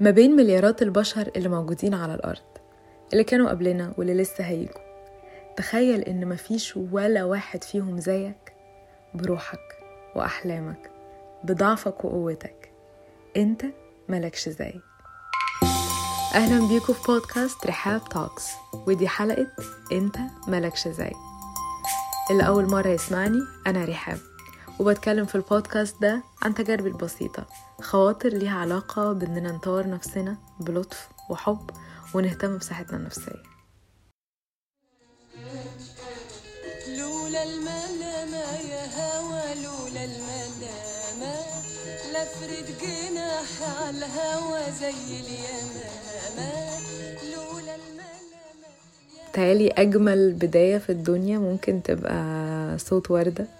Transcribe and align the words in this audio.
ما 0.00 0.10
بين 0.10 0.36
مليارات 0.36 0.82
البشر 0.82 1.30
اللي 1.36 1.48
موجودين 1.48 1.94
على 1.94 2.14
الأرض 2.14 2.42
اللي 3.12 3.24
كانوا 3.24 3.50
قبلنا 3.50 3.94
واللي 3.98 4.14
لسه 4.14 4.44
هيجوا. 4.44 4.90
تخيل 5.56 6.00
إن 6.00 6.28
مفيش 6.28 6.76
ولا 6.76 7.24
واحد 7.24 7.64
فيهم 7.64 7.98
زيك 7.98 8.52
بروحك 9.14 9.78
وأحلامك 10.16 10.90
بضعفك 11.44 12.04
وقوتك. 12.04 12.72
أنت 13.36 13.62
ملكش 14.08 14.48
زي. 14.48 14.74
أهلا 16.34 16.68
بيكم 16.68 16.92
في 16.92 17.12
بودكاست 17.12 17.66
رحاب 17.66 18.08
توكس 18.08 18.48
ودي 18.86 19.08
حلقة 19.08 19.46
أنت 19.92 20.16
ملكش 20.48 20.88
زي. 20.88 21.12
اللي 22.30 22.46
أول 22.46 22.70
مرة 22.70 22.88
يسمعني 22.88 23.40
أنا 23.66 23.84
رحاب. 23.84 24.18
وبتكلم 24.80 25.24
في 25.26 25.34
البودكاست 25.34 26.02
ده 26.02 26.22
عن 26.42 26.54
تجاربي 26.54 26.88
البسيطة 26.88 27.46
خواطر 27.82 28.28
ليها 28.28 28.58
علاقة 28.58 29.12
بإننا 29.12 29.52
نطور 29.52 29.88
نفسنا 29.88 30.36
بلطف 30.60 31.08
وحب 31.30 31.70
ونهتم 32.14 32.58
بصحتنا 32.58 32.96
النفسية. 32.98 33.42
لولا 36.98 37.42
الملامة 37.42 38.44
يا 38.70 38.84
هوى 38.96 39.62
لولا 39.64 40.04
الملامة 40.04 41.34
لفرد 42.12 42.66
جناح 42.82 43.80
على 43.80 43.96
الهوى 43.98 44.72
زي 44.80 45.20
اليمامة 45.20 46.80
لولا 47.34 47.74
الملامة 47.74 48.68
تالي 49.32 49.68
أجمل 49.70 50.32
بداية 50.32 50.78
في 50.78 50.90
الدنيا 50.92 51.38
ممكن 51.38 51.82
تبقى 51.82 52.78
صوت 52.78 53.10
وردة. 53.10 53.59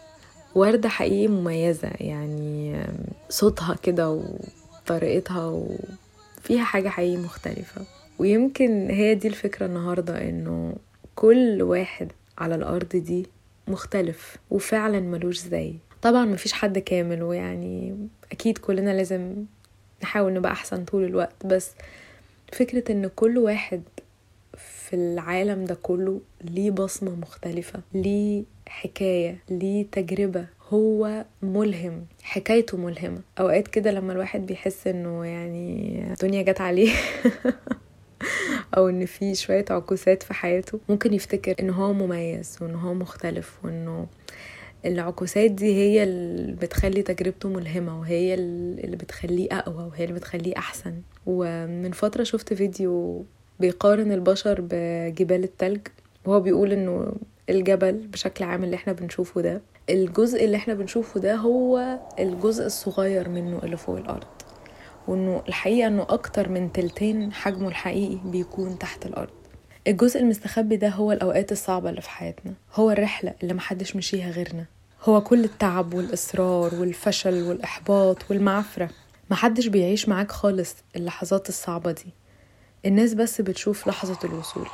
وردة 0.54 0.88
حقيقي 0.88 1.28
مميزة 1.28 1.90
يعني 2.00 2.80
صوتها 3.28 3.74
كده 3.82 4.10
وطريقتها 4.84 5.46
وفيها 5.46 6.64
حاجة 6.64 6.88
حقيقي 6.88 7.16
مختلفة. 7.16 7.82
ويمكن 8.18 8.90
هي 8.90 9.14
دي 9.14 9.28
الفكرة 9.28 9.66
النهاردة 9.66 10.28
إنه 10.28 10.74
كل 11.16 11.62
واحد 11.62 12.12
على 12.38 12.54
الأرض 12.54 12.88
دي 12.96 13.26
مختلف 13.68 14.36
وفعلا 14.50 15.00
ملوش 15.00 15.38
زي. 15.38 15.74
طبعا 16.02 16.24
مفيش 16.24 16.52
حد 16.52 16.78
كامل 16.78 17.22
ويعني 17.22 17.96
أكيد 18.32 18.58
كلنا 18.58 18.90
لازم 18.90 19.34
نحاول 20.02 20.32
نبقى 20.32 20.52
أحسن 20.52 20.84
طول 20.84 21.04
الوقت 21.04 21.46
بس 21.46 21.70
فكرة 22.52 22.92
إن 22.92 23.10
كل 23.16 23.38
واحد 23.38 23.82
في 24.90 24.96
العالم 24.96 25.64
ده 25.64 25.74
كله 25.74 26.20
ليه 26.44 26.70
بصمة 26.70 27.14
مختلفة 27.14 27.80
ليه 27.94 28.44
حكاية 28.68 29.38
ليه 29.50 29.86
تجربة. 29.92 30.46
هو 30.68 31.24
ملهم 31.42 32.06
حكايته 32.22 32.76
ملهمة. 32.78 33.20
أوقات 33.40 33.68
كده 33.68 33.90
لما 33.90 34.12
الواحد 34.12 34.46
بيحس 34.46 34.86
إنه 34.86 35.24
يعني 35.24 36.02
الدنيا 36.12 36.42
جت 36.42 36.60
عليه 36.60 36.92
أو 38.76 38.88
إن 38.88 39.06
في 39.06 39.34
شوية 39.34 39.64
عكوسات 39.70 40.22
في 40.22 40.34
حياته 40.34 40.80
ممكن 40.88 41.14
يفتكر 41.14 41.54
إن 41.60 41.70
هو 41.70 41.92
مميز 41.92 42.58
وإن 42.60 42.74
هو 42.74 42.94
مختلف 42.94 43.58
وإنه 43.64 44.06
العكوسات 44.84 45.50
دي 45.50 45.74
هي 45.74 46.02
اللي 46.02 46.52
بتخلي 46.52 47.02
تجربته 47.02 47.48
ملهمة 47.48 48.00
وهي 48.00 48.34
اللي 48.34 48.96
بتخليه 48.96 49.48
أقوى 49.52 49.84
وهي 49.84 50.04
اللي 50.04 50.14
بتخليه 50.14 50.56
أحسن. 50.56 50.94
ومن 51.26 51.92
فترة 51.92 52.22
شفت 52.22 52.54
فيديو 52.54 53.24
بيقارن 53.60 54.12
البشر 54.12 54.60
بجبال 54.60 55.44
التلج 55.44 55.80
وهو 56.24 56.40
بيقول 56.40 56.72
إنه 56.72 57.12
الجبل 57.50 57.92
بشكل 57.92 58.44
عام 58.44 58.64
اللي 58.64 58.76
إحنا 58.76 58.92
بنشوفه 58.92 59.40
ده 59.40 59.60
الجزء 59.90 60.44
اللي 60.44 60.56
إحنا 60.56 60.74
بنشوفه 60.74 61.20
ده 61.20 61.34
هو 61.34 61.98
الجزء 62.18 62.66
الصغير 62.66 63.28
منه 63.28 63.60
اللي 63.62 63.76
فوق 63.76 63.96
الأرض 63.98 64.26
وإنه 65.08 65.42
الحقيقة 65.48 65.86
إنه 65.88 66.02
أكتر 66.08 66.48
من 66.48 66.72
تلتين 66.72 67.32
حجمه 67.32 67.68
الحقيقي 67.68 68.18
بيكون 68.24 68.78
تحت 68.78 69.06
الأرض. 69.06 69.30
الجزء 69.86 70.20
المستخبي 70.20 70.76
ده 70.76 70.88
هو 70.88 71.12
الأوقات 71.12 71.52
الصعبة 71.52 71.90
اللي 71.90 72.00
في 72.00 72.10
حياتنا 72.10 72.52
هو 72.74 72.90
الرحلة 72.90 73.34
اللي 73.42 73.54
محدش 73.54 73.96
مشيها 73.96 74.30
غيرنا 74.30 74.64
هو 75.04 75.20
كل 75.20 75.44
التعب 75.44 75.94
والإصرار 75.94 76.74
والفشل 76.74 77.42
والإحباط 77.42 78.16
والمعفرة 78.30 78.90
محدش 79.30 79.66
بيعيش 79.66 80.08
معاك 80.08 80.32
خالص 80.32 80.76
اللحظات 80.96 81.48
الصعبة 81.48 81.92
دي. 81.92 82.06
الناس 82.86 83.14
بس 83.14 83.40
بتشوف 83.40 83.86
لحظة 83.88 84.18
الوصول 84.24 84.66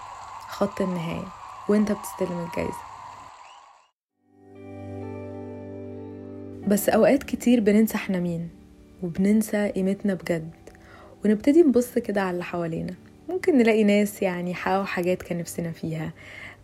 خط 0.48 0.80
النهاية 0.80 1.24
وانت 1.68 1.92
بتستلم 1.92 2.46
الجايزة. 2.50 2.86
بس 6.68 6.88
أوقات 6.88 7.22
كتير 7.22 7.60
بننسى 7.60 7.94
إحنا 7.94 8.18
مين 8.20 8.48
وبننسى 9.02 9.68
قيمتنا 9.68 10.14
بجد 10.14 10.50
ونبتدي 11.24 11.62
نبص 11.62 11.98
كده 11.98 12.20
على 12.20 12.30
اللي 12.30 12.44
حوالينا. 12.44 12.94
ممكن 13.28 13.58
نلاقي 13.58 13.84
ناس 13.84 14.22
يعني 14.22 14.54
حققوا 14.54 14.84
حاجات 14.84 15.22
كان 15.22 15.38
نفسنا 15.38 15.72
فيها 15.72 16.12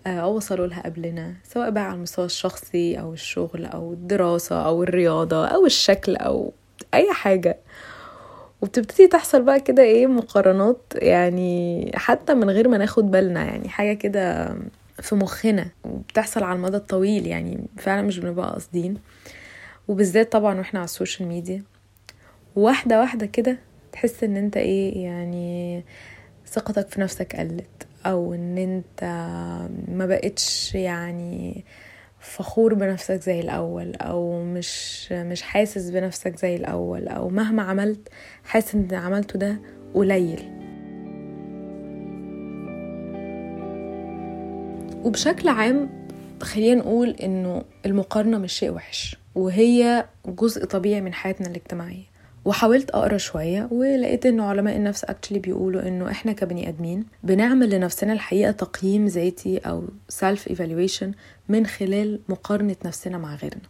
أو 0.06 0.36
وصلوا 0.36 0.66
لها 0.66 0.82
قبلنا 0.82 1.34
سواء 1.44 1.70
بقى 1.70 1.84
على 1.84 1.94
المستوى 1.94 2.24
الشخصي 2.24 3.00
أو 3.00 3.12
الشغل 3.12 3.66
أو 3.66 3.92
الدراسة 3.92 4.66
أو 4.66 4.82
الرياضة 4.82 5.46
أو 5.46 5.66
الشكل 5.66 6.16
أو 6.16 6.52
أي 6.94 7.12
حاجة. 7.12 7.58
وبتبتدي 8.62 9.06
تحصل 9.08 9.42
بقى 9.42 9.60
كده 9.60 9.82
إيه 9.82 10.06
مقارنات 10.06 10.82
يعني 10.94 11.90
حتى 11.94 12.34
من 12.34 12.50
غير 12.50 12.68
ما 12.68 12.78
ناخد 12.78 13.10
بالنا 13.10 13.44
يعني 13.44 13.68
حاجة 13.68 13.92
كده 13.94 14.56
في 15.02 15.14
مخنا 15.14 15.66
وبتحصل 15.84 16.42
على 16.44 16.56
المدى 16.56 16.76
الطويل 16.76 17.26
يعني 17.26 17.58
فعلا 17.78 18.02
مش 18.02 18.18
بنبقى 18.18 18.52
قاصدين. 18.52 18.96
وبالذات 19.88 20.32
طبعا 20.32 20.58
وإحنا 20.58 20.80
على 20.80 20.84
السوشيال 20.84 21.28
ميديا. 21.28 21.62
واحدة 22.56 23.00
واحدة 23.00 23.26
كده 23.26 23.58
تحس 23.92 24.24
إن 24.24 24.36
أنت 24.36 24.56
إيه 24.56 25.04
يعني 25.04 25.82
ثقتك 26.46 26.88
في 26.88 27.00
نفسك 27.00 27.36
قلت 27.36 27.86
أو 28.06 28.34
إن 28.34 28.58
أنت 28.58 29.04
ما 29.88 30.06
بقتش 30.06 30.74
يعني 30.74 31.64
فخور 32.22 32.74
بنفسك 32.74 33.20
زي 33.20 33.40
الأول 33.40 33.94
أو 33.96 34.42
مش 34.44 35.12
مش 35.12 35.42
حاسس 35.42 35.90
بنفسك 35.90 36.36
زي 36.36 36.56
الأول 36.56 37.08
أو 37.08 37.28
مهما 37.28 37.62
عملت 37.62 38.08
حاسس 38.44 38.74
إن 38.74 38.88
عملته 38.94 39.38
ده 39.38 39.60
قليل. 39.94 40.40
وبشكل 45.04 45.48
عام 45.48 46.08
خلينا 46.42 46.80
نقول 46.80 47.08
إنه 47.10 47.62
المقارنة 47.86 48.38
مش 48.38 48.52
شيء 48.52 48.70
وحش 48.72 49.16
وهي 49.34 50.04
جزء 50.26 50.64
طبيعي 50.64 51.00
من 51.00 51.14
حياتنا 51.14 51.48
الاجتماعية. 51.48 52.11
وحاولت 52.44 52.90
أقرأ 52.90 53.16
شوية 53.16 53.68
ولقيت 53.70 54.26
إنه 54.26 54.44
علماء 54.44 54.76
النفس 54.76 55.04
actually 55.04 55.38
بيقولوا 55.38 55.88
إنه 55.88 56.10
إحنا 56.10 56.32
كبني 56.32 56.68
آدمين 56.68 57.04
بنعمل 57.22 57.70
لنفسنا 57.70 58.12
الحقيقة 58.12 58.50
تقييم 58.50 59.06
ذاتي 59.06 59.58
أو 59.58 59.84
self 60.08 60.48
evaluation 60.48 61.12
من 61.48 61.66
خلال 61.66 62.20
مقارنة 62.28 62.76
نفسنا 62.84 63.18
مع 63.18 63.34
غيرنا. 63.34 63.62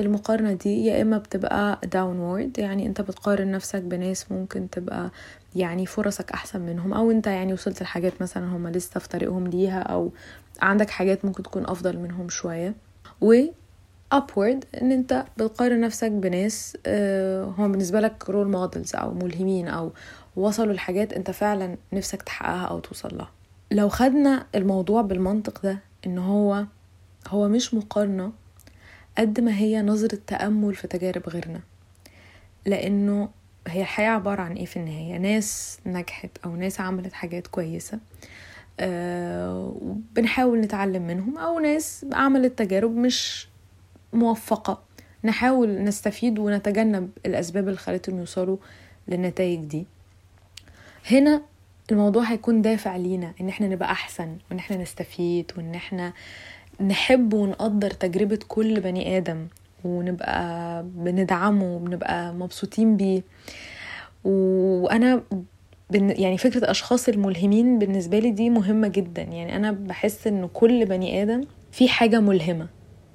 والمقارنة 0.00 0.52
دي 0.52 0.84
يا 0.86 1.02
إما 1.02 1.18
بتبقى 1.18 1.80
downward 1.92 2.58
يعني 2.58 2.86
أنت 2.86 3.00
بتقارن 3.00 3.50
نفسك 3.50 3.82
بناس 3.82 4.32
ممكن 4.32 4.70
تبقى 4.70 5.10
يعني 5.56 5.86
فرصك 5.86 6.30
أحسن 6.32 6.60
منهم 6.60 6.92
أو 6.94 7.10
أنت 7.10 7.26
يعني 7.26 7.52
وصلت 7.52 7.82
لحاجات 7.82 8.22
مثلا 8.22 8.44
هم 8.56 8.68
لسه 8.68 9.00
في 9.00 9.08
طريقهم 9.08 9.46
ليها 9.46 9.80
أو 9.80 10.12
عندك 10.62 10.90
حاجات 10.90 11.24
ممكن 11.24 11.42
تكون 11.42 11.66
أفضل 11.66 11.98
منهم 11.98 12.28
شوية. 12.28 12.74
Upward 14.14 14.82
إن 14.82 14.92
أنت 14.92 15.24
بتقارن 15.36 15.80
نفسك 15.80 16.10
بناس 16.10 16.76
هم 17.58 17.72
بالنسبة 17.72 18.00
لك 18.00 18.30
role 18.30 18.48
models 18.50 18.96
أو 18.96 19.14
ملهمين 19.14 19.68
أو 19.68 19.92
وصلوا 20.36 20.72
لحاجات 20.72 21.12
أنت 21.12 21.30
فعلا 21.30 21.76
نفسك 21.92 22.22
تحققها 22.22 22.64
أو 22.66 22.78
توصل 22.78 23.16
لها. 23.16 23.30
لو 23.70 23.88
خدنا 23.88 24.46
الموضوع 24.54 25.02
بالمنطق 25.02 25.62
ده 25.62 25.78
إن 26.06 26.18
هو 26.18 26.64
هو 27.28 27.48
مش 27.48 27.74
مقارنة 27.74 28.32
قد 29.18 29.40
ما 29.40 29.56
هي 29.58 29.82
نظرة 29.82 30.18
تأمل 30.26 30.74
في 30.74 30.88
تجارب 30.88 31.28
غيرنا. 31.28 31.60
لأنه 32.66 33.28
هي 33.68 33.80
الحياة 33.80 34.10
عبارة 34.10 34.42
عن 34.42 34.52
إيه 34.52 34.66
في 34.66 34.76
النهاية؟ 34.76 35.18
ناس 35.18 35.78
نجحت 35.86 36.30
أو 36.44 36.56
ناس 36.56 36.80
عملت 36.80 37.12
حاجات 37.12 37.46
كويسة 37.46 37.98
أه 38.80 39.74
بنحاول 40.14 40.60
نتعلم 40.60 41.06
منهم 41.06 41.38
أو 41.38 41.58
ناس 41.58 42.06
عملت 42.12 42.58
تجارب 42.58 42.96
مش 42.96 43.48
موفقة. 44.14 44.82
نحاول 45.24 45.84
نستفيد 45.84 46.38
ونتجنب 46.38 47.10
الأسباب 47.26 47.68
اللي 47.68 47.78
خلتهم 47.78 48.18
يوصلوا 48.18 48.56
للنتائج 49.08 49.60
دي. 49.60 49.86
هنا 51.10 51.42
الموضوع 51.92 52.22
هيكون 52.22 52.62
دافع 52.62 52.96
لينا 52.96 53.32
إن 53.40 53.48
إحنا 53.48 53.68
نبقى 53.68 53.90
أحسن 53.92 54.36
وإن 54.50 54.58
إحنا 54.58 54.76
نستفيد 54.76 55.52
وإن 55.56 55.74
إحنا 55.74 56.12
نحب 56.80 57.34
ونقدر 57.34 57.90
تجربة 57.90 58.38
كل 58.48 58.80
بني 58.80 59.16
آدم 59.16 59.46
ونبقى 59.84 60.82
بندعمه 60.82 61.76
وبنبقى 61.76 62.32
مبسوطين 62.34 62.96
بيه. 62.96 63.22
وأنا 64.24 65.22
يعني 65.90 66.38
فكرة 66.38 66.58
الأشخاص 66.58 67.08
الملهمين 67.08 67.78
بالنسبة 67.78 68.18
لي 68.18 68.30
دي 68.30 68.50
مهمة 68.50 68.88
جدا. 68.88 69.22
يعني 69.22 69.56
أنا 69.56 69.72
بحس 69.72 70.26
إن 70.26 70.48
كل 70.52 70.84
بني 70.86 71.22
آدم 71.22 71.44
في 71.72 71.88
حاجة 71.88 72.20
ملهمة 72.20 72.66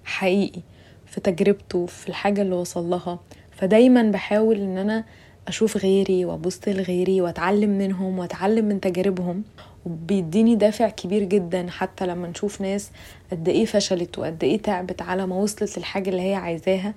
حقيقي. 0.05 0.61
في 1.09 1.21
تجربته 1.21 1.85
في 1.85 2.09
الحاجة 2.09 2.41
اللي 2.41 2.56
وصل 2.56 2.89
لها. 2.89 3.19
فدايما 3.51 4.03
بحاول 4.03 4.56
إن 4.56 4.77
أنا 4.77 5.03
أشوف 5.47 5.77
غيري 5.77 6.25
وأبص 6.25 6.59
لغيري 6.67 7.21
وأتعلم 7.21 7.69
منهم 7.69 8.19
وأتعلم 8.19 8.65
من 8.65 8.81
تجاربهم. 8.81 9.44
وبيديني 9.85 10.56
دافع 10.56 10.89
كبير 10.89 11.23
جدا 11.23 11.67
حتى 11.69 12.06
لما 12.06 12.27
نشوف 12.27 12.61
ناس 12.61 12.91
قد 13.31 13.50
إيه 13.50 13.65
فشلت 13.65 14.19
وقد 14.19 14.44
إيه 14.44 14.57
تعبت 14.61 15.01
على 15.01 15.27
ما 15.27 15.35
وصلت 15.35 15.77
للحاجة 15.77 16.09
اللي 16.09 16.21
هي 16.21 16.35
عايزاها. 16.35 16.94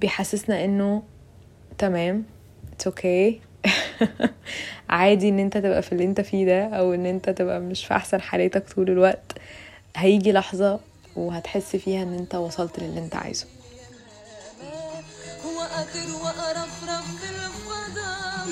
بيحسسنا 0.00 0.64
إنه 0.64 1.02
تمام 1.78 2.24
it's 2.72 2.86
okay. 2.86 3.40
عادي 4.90 5.28
إن 5.28 5.38
أنت 5.38 5.58
تبقى 5.58 5.82
في 5.82 5.92
اللي 5.92 6.04
أنت 6.04 6.20
فيه 6.20 6.46
ده 6.46 6.64
أو 6.64 6.94
إن 6.94 7.06
أنت 7.06 7.30
تبقى 7.30 7.60
مش 7.60 7.86
في 7.86 7.94
أحسن 7.94 8.20
حالاتك 8.20 8.68
طول 8.74 8.90
الوقت. 8.90 9.32
هيجي 9.96 10.32
لحظة 10.32 10.80
وهتحس 11.16 11.76
فيها 11.76 12.02
إن 12.02 12.14
أنت 12.14 12.34
وصلت 12.34 12.78
للي 12.80 13.00
أنت 13.00 13.16
عايزه. 13.16 13.46
وأطير 15.44 16.14
وأرفرف 16.22 17.16
في 17.20 17.30
الفضاء 17.30 18.46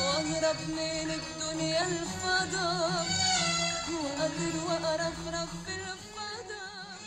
وأهرب 0.00 0.56
من 0.68 1.10
الدنيا 1.10 1.80
الفضاء 1.82 3.06
وأطير 4.04 4.54
وأرفرف 4.68 5.50
في 5.66 5.72
الفضاء 5.74 6.98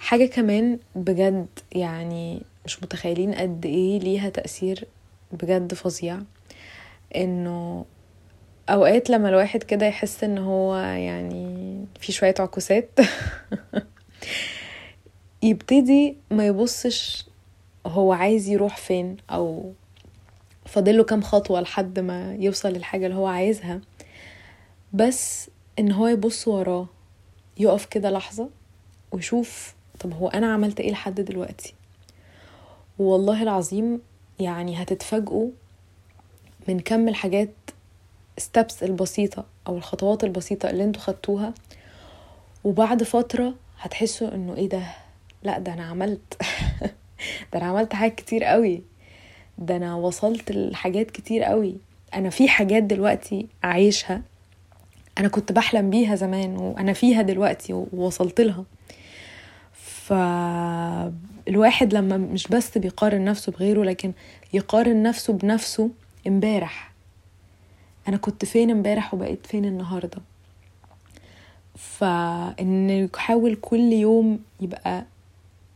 حاجة 0.00 0.26
كمان 0.26 0.78
بجد 0.96 1.46
يعني 1.72 2.42
مش 2.64 2.82
متخيلين 2.82 3.34
قد 3.34 3.66
إيه 3.66 3.98
ليها 4.00 4.28
تأثير 4.28 4.88
بجد 5.32 5.74
فظيع 5.74 6.18
إنه 7.16 7.84
أوقات 8.68 9.10
لما 9.10 9.28
الواحد 9.28 9.62
كده 9.62 9.86
يحس 9.86 10.24
إن 10.24 10.38
هو 10.38 10.76
يعني 10.76 11.86
في 12.00 12.12
شوية 12.12 12.34
عكوسات 12.38 12.90
يبتدي 15.42 16.16
ما 16.30 16.46
يبصش 16.46 17.26
هو 17.86 18.12
عايز 18.12 18.48
يروح 18.48 18.76
فين 18.76 19.16
أو 19.30 19.72
فاضله 20.66 21.04
كام 21.04 21.22
خطوة 21.22 21.60
لحد 21.60 21.98
ما 21.98 22.34
يوصل 22.34 22.68
للحاجة 22.68 23.06
اللي 23.06 23.16
هو 23.16 23.26
عايزها. 23.26 23.80
بس 24.92 25.50
إن 25.78 25.92
هو 25.92 26.06
يبص 26.06 26.48
وراه 26.48 26.86
يقف 27.58 27.86
كده 27.86 28.10
لحظة 28.10 28.48
ويشوف 29.12 29.74
طب 30.00 30.12
هو 30.12 30.28
أنا 30.28 30.52
عملت 30.52 30.80
إيه 30.80 30.90
لحد 30.90 31.20
دلوقتي؟ 31.20 31.74
والله 32.98 33.42
العظيم 33.42 34.00
يعني 34.40 34.82
هتتفاجئوا 34.82 35.50
من 36.68 36.80
كم 36.80 37.08
الحاجات 37.08 37.50
ستبس 38.38 38.82
البسيطة 38.82 39.44
أو 39.66 39.76
الخطوات 39.76 40.24
البسيطة 40.24 40.70
اللي 40.70 40.84
أنتوا 40.84 41.02
خدتوها 41.02 41.54
وبعد 42.64 43.02
فترة 43.02 43.54
هتحسوا 43.80 44.34
إنه 44.34 44.56
إيه 44.56 44.68
ده؟ 44.68 44.82
لأ 45.42 45.58
ده 45.58 45.72
أنا 45.72 45.84
عملت. 45.84 46.42
ده 47.52 47.58
أنا 47.58 47.66
عملت 47.66 47.94
حاجات 47.94 48.14
كتير 48.14 48.44
قوي. 48.44 48.82
ده 49.58 49.76
أنا 49.76 49.94
وصلت 49.94 50.52
لحاجات 50.52 51.10
كتير 51.10 51.42
قوي. 51.42 51.76
أنا 52.14 52.30
في 52.30 52.48
حاجات 52.48 52.82
دلوقتي 52.82 53.46
عايشها. 53.62 54.22
أنا 55.18 55.28
كنت 55.28 55.52
بحلم 55.52 55.90
بيها 55.90 56.14
زمان 56.14 56.56
وأنا 56.56 56.92
فيها 56.92 57.22
دلوقتي 57.22 57.72
ووصلت 57.72 58.40
لها. 58.40 58.64
فالواحد 59.72 61.94
لما 61.94 62.16
مش 62.16 62.48
بس 62.48 62.78
بيقارن 62.78 63.24
نفسه 63.24 63.52
بغيره 63.52 63.84
لكن 63.84 64.12
يقارن 64.52 65.02
نفسه 65.02 65.32
بنفسه 65.32 65.90
امبارح. 66.26 66.91
أنا 68.08 68.16
كنت 68.16 68.44
فين 68.44 68.70
امبارح 68.70 69.14
وبقيت 69.14 69.46
فين 69.46 69.64
النهارده. 69.64 70.18
فإن 71.76 72.90
يحاول 72.90 73.54
كل 73.54 73.92
يوم 73.92 74.38
يبقى 74.60 75.04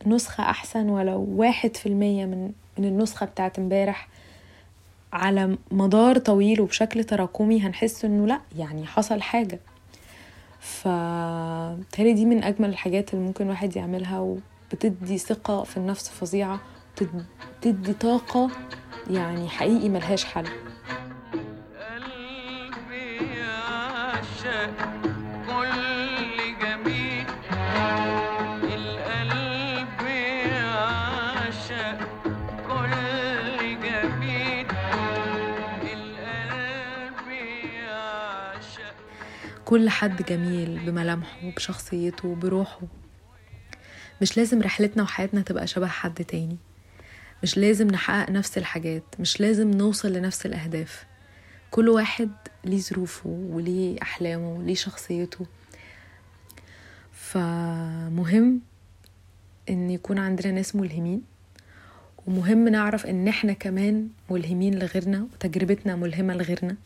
نسخة 0.06 0.44
أحسن 0.44 0.88
ولو 0.88 1.26
واحد 1.36 1.76
في 1.76 1.86
المية 1.86 2.24
من 2.24 2.52
من 2.78 2.84
النسخة 2.84 3.26
بتاعت 3.26 3.58
امبارح 3.58 4.08
على 5.12 5.56
مدار 5.70 6.18
طويل 6.18 6.60
وبشكل 6.60 7.04
تراكمي 7.04 7.60
هنحس 7.60 8.04
إنه 8.04 8.26
لأ 8.26 8.40
يعني 8.58 8.86
حصل 8.86 9.22
حاجة. 9.22 9.58
فتالي 10.60 12.12
دي 12.12 12.24
من 12.24 12.44
أجمل 12.44 12.68
الحاجات 12.68 13.14
اللي 13.14 13.24
ممكن 13.24 13.44
الواحد 13.44 13.76
يعملها 13.76 14.18
وبتدي 14.72 15.18
ثقة 15.18 15.62
في 15.62 15.76
النفس 15.76 16.08
فظيعة 16.08 16.60
بتدي 17.60 17.92
طاقة 17.92 18.50
يعني 19.10 19.48
حقيقي 19.48 19.88
ملهاش 19.88 20.24
حل. 20.24 20.46
كل 39.66 39.88
حد 39.90 40.22
جميل 40.22 40.78
بملامحه 40.86 41.50
بشخصيته 41.50 42.34
بروحه 42.34 42.80
مش 44.22 44.36
لازم 44.36 44.62
رحلتنا 44.62 45.02
وحياتنا 45.02 45.40
تبقى 45.40 45.66
شبه 45.66 45.86
حد 45.86 46.24
تاني. 46.24 46.56
مش 47.42 47.58
لازم 47.58 47.86
نحقق 47.86 48.30
نفس 48.30 48.58
الحاجات. 48.58 49.02
مش 49.18 49.40
لازم 49.40 49.70
نوصل 49.70 50.12
لنفس 50.12 50.46
الأهداف. 50.46 51.06
كل 51.70 51.88
واحد 51.88 52.30
ليه 52.64 52.78
ظروفه 52.78 53.28
وليه 53.28 53.96
أحلامه 54.02 54.52
وليه 54.52 54.74
شخصيته. 54.74 55.46
فمهم 57.12 58.60
إن 59.70 59.90
يكون 59.90 60.18
عندنا 60.18 60.52
ناس 60.52 60.76
ملهمين. 60.76 61.22
ومهم 62.26 62.68
نعرف 62.68 63.06
إن 63.06 63.28
إحنا 63.28 63.52
كمان 63.52 64.08
ملهمين 64.30 64.78
لغيرنا 64.78 65.26
وتجربتنا 65.34 65.96
ملهمة 65.96 66.34
لغيرنا. 66.34 66.76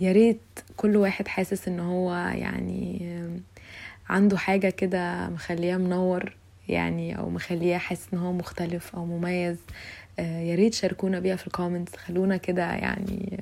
يا 0.00 0.12
ريت 0.12 0.40
كل 0.76 0.96
واحد 0.96 1.28
حاسس 1.28 1.68
إن 1.68 1.80
هو 1.80 2.14
يعني 2.14 3.02
عنده 4.08 4.36
حاجة 4.38 4.70
كده 4.70 5.28
مخليه 5.28 5.76
منور 5.76 6.36
يعني 6.68 7.18
أو 7.18 7.30
مخليه 7.30 7.76
حاسس 7.76 8.06
إن 8.12 8.18
هو 8.18 8.32
مختلف 8.32 8.94
أو 8.96 9.04
مميز. 9.04 9.56
آه 10.18 10.40
يا 10.40 10.54
ريت 10.54 10.74
شاركونا 10.74 11.18
بيها 11.20 11.36
في 11.36 11.46
ال 11.46 11.52
comments 11.52 11.96
خلونا 11.96 12.36
كده 12.36 12.62
يعني 12.72 13.40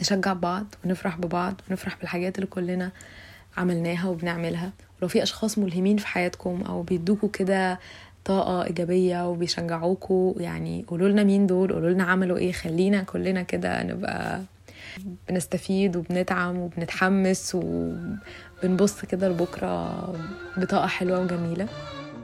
نشجع 0.00 0.32
بعض 0.32 0.66
ونفرح 0.84 1.16
ببعض 1.18 1.60
ونفرح 1.70 1.98
بالحاجات 1.98 2.36
اللي 2.38 2.46
كلنا 2.46 2.90
عملناها 3.56 4.08
وبنعملها. 4.08 4.72
ولو 5.00 5.08
في 5.08 5.22
أشخاص 5.22 5.58
ملهمين 5.58 5.96
في 5.96 6.06
حياتكم 6.06 6.62
أو 6.62 6.82
بيدوكوا 6.82 7.28
كده 7.28 7.78
طاقة 8.24 8.64
إيجابية 8.64 9.28
وبيشجعوكوا 9.28 10.34
يعني 10.42 10.84
قولوا 10.88 11.08
لنا 11.08 11.24
مين 11.24 11.46
دول 11.46 11.72
قولوا 11.72 11.90
لنا 11.90 12.04
عملوا 12.04 12.38
إيه 12.38 12.52
خلينا 12.52 13.02
كلنا 13.02 13.42
كده 13.42 13.82
نبقى 13.82 14.42
بنستفيد 15.28 15.96
وبنتعم 15.96 16.58
وبنتحمس 16.58 17.54
وبنبص 17.54 19.04
كده 19.04 19.28
لبكرة 19.28 20.14
بطاقة 20.56 20.86
حلوة 20.86 21.20
وجميلة. 21.20 21.68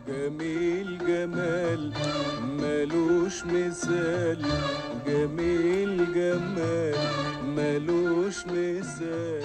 جميل 0.09 0.99
جمال 0.99 1.93
ملوش 2.43 3.45
مثال. 3.45 4.47
جميل 5.07 6.14
جمال 6.14 6.95
ملوش 7.45 8.47
مثال. 8.47 9.43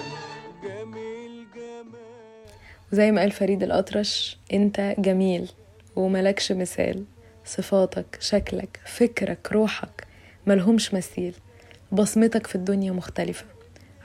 جميل 0.64 1.46
جمال. 1.54 2.48
وزي 2.92 3.10
ما 3.10 3.20
قال 3.20 3.30
فريد 3.30 3.62
الأطرش 3.62 4.38
أنت 4.52 4.94
جميل 4.98 5.50
وملكش 5.96 6.52
مثال. 6.52 7.04
صفاتك 7.44 8.18
شكلك 8.20 8.80
فكرك 8.86 9.52
روحك 9.52 10.06
ملهمش 10.46 10.94
مثيل. 10.94 11.34
بصمتك 11.92 12.46
في 12.46 12.54
الدنيا 12.54 12.92
مختلفة 12.92 13.44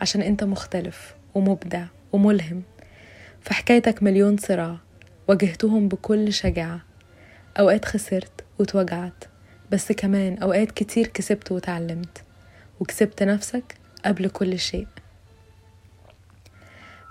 عشان 0.01 0.21
انت 0.21 0.43
مختلف 0.43 1.15
ومبدع 1.35 1.85
وملهم. 2.11 2.63
في 3.41 3.53
حكايتك 3.53 4.03
مليون 4.03 4.37
صراع 4.37 4.77
واجهتهم 5.27 5.87
بكل 5.87 6.33
شجاعة. 6.33 6.81
أوقات 7.59 7.85
خسرت 7.85 8.43
واتوجعت 8.59 9.23
بس 9.71 9.91
كمان 9.91 10.37
أوقات 10.37 10.71
كتير 10.71 11.07
كسبت 11.07 11.51
وتعلمت. 11.51 12.23
وكسبت 12.79 13.23
نفسك 13.23 13.75
قبل 14.05 14.29
كل 14.29 14.59
شيء. 14.59 14.87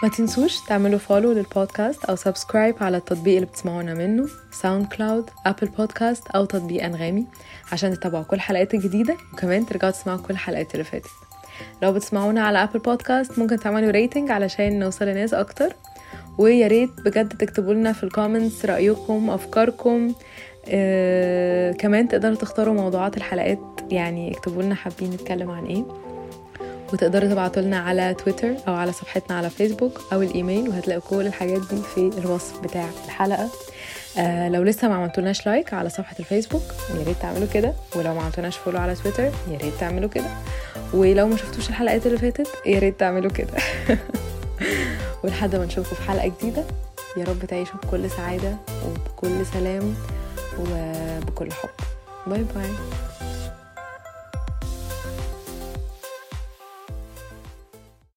ما 0.03 0.09
تنسوش 0.09 0.61
تعملوا 0.61 0.99
follow 0.99 1.33
لل 1.33 1.49
podcast 1.49 2.05
أو 2.05 2.17
subscribe 2.17 2.75
على 2.81 2.97
التطبيق 2.97 3.35
اللي 3.35 3.47
بتسمعونا 3.47 3.95
منه 3.95 4.29
SoundCloud 4.53 5.31
Apple 5.47 5.67
Podcast 5.67 6.29
أو 6.29 6.45
تطبيق 6.45 6.85
أنغامي 6.85 7.27
عشان 7.73 7.95
تتابعوا 7.95 8.25
كل 8.25 8.41
حلقات 8.41 8.75
الجديدة 8.75 9.17
وكمان 9.33 9.67
ترجعوا 9.67 9.93
تسمعوا 9.93 10.19
كل 10.19 10.35
الحلقات 10.35 10.73
اللي 10.75 10.85
فاتت. 10.85 11.11
لو 11.83 11.93
بتسمعونا 11.93 12.43
على 12.43 12.63
Apple 12.63 12.79
Podcast 12.79 13.39
ممكن 13.39 13.57
تعملوا 13.57 13.91
rating 13.91 14.31
علشان 14.31 14.79
نوصل 14.79 15.05
لناس 15.05 15.35
أكتر. 15.35 15.73
ويا 16.39 16.67
ريت 16.67 16.91
بجد 17.05 17.29
تكتبوا 17.29 17.75
لنا 17.75 17.93
في 17.93 18.03
ال 18.05 18.11
comments 18.11 18.65
رأيكم 18.65 19.31
أفكاركم. 19.31 20.15
آه، 20.69 21.73
كمان 21.73 22.09
تقدروا 22.09 22.35
تختاروا 22.35 22.75
موضوعات 22.75 23.17
الحلقات 23.17 23.59
يعني 23.91 24.33
اكتبوا 24.33 24.63
لنا 24.63 24.75
حابين 24.75 25.11
نتكلم 25.11 25.51
عن 25.51 25.67
إيه. 25.67 25.85
وتقدروا 26.93 27.31
تبعتوا 27.31 27.63
لنا 27.63 27.79
على 27.79 28.15
تويتر 28.15 28.55
أو 28.69 28.75
على 28.75 28.93
صفحتنا 28.93 29.39
على 29.39 29.51
فيسبوك 29.51 30.01
أو 30.13 30.23
الإيميل 30.23 30.69
وهتلاقوا 30.69 31.03
كل 31.11 31.27
الحاجات 31.27 31.61
دي 31.71 31.83
في 31.95 32.11
الوصف 32.19 32.61
بتاع 32.61 32.89
الحلقة. 33.05 33.49
آه 34.19 34.49
لو 34.49 34.63
لسه 34.63 34.89
ما 34.89 34.95
عملتولناش 34.95 35.47
like 35.47 35.75
على 35.75 35.89
صفحة 35.89 36.17
الفيسبوك 36.21 36.63
يا 36.99 37.05
ريت 37.05 37.17
تعملوا 37.23 37.49
كده. 37.55 37.73
ولو 37.97 38.15
ما 38.15 38.21
عملتولناش 38.21 38.57
follow 38.57 38.79
على 38.79 38.95
تويتر 38.95 39.25
يا 39.25 39.59
ريت 39.63 39.75
تعملوا 39.81 40.09
كده. 40.09 40.31
ولو 40.95 41.27
ما 41.29 41.37
شفتوش 41.37 41.69
الحلقات 41.69 42.07
اللي 42.07 42.19
فاتت 42.19 42.49
يا 42.67 42.79
ريت 42.79 43.01
تعملوا 43.01 43.31
كده. 43.31 43.53
ولحد 45.25 45.57
ما 45.57 45.65
نشوفكم 45.65 45.97
في 45.97 46.03
حلقة 46.03 46.33
جديدة 46.39 46.65
يا 47.17 47.25
رب 47.25 47.45
تعيشوا 47.45 47.77
بكل 47.83 48.11
سعادة 48.11 48.57
وبكل 48.87 49.47
سلام 49.47 49.95
وبكل 50.59 51.53
حب. 51.53 51.69
bye 52.27 52.45
bye. 52.55 52.71